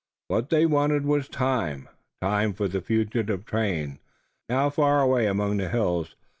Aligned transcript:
What 0.29 0.49
they 0.49 0.65
wanted 0.65 1.05
was 1.05 1.27
time, 1.29 1.87
time 2.23 2.53
for 2.53 2.67
the 2.67 2.81
fugitive 2.81 3.45
train, 3.45 3.99
now 4.49 4.71
far 4.71 4.99
away 4.99 5.27
among 5.27 5.57
the 5.57 5.69
hills. 5.69 6.15